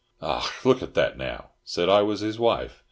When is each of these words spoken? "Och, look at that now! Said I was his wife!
"Och, 0.19 0.65
look 0.65 0.81
at 0.81 0.95
that 0.95 1.15
now! 1.15 1.51
Said 1.63 1.87
I 1.87 2.01
was 2.01 2.21
his 2.21 2.39
wife! 2.39 2.79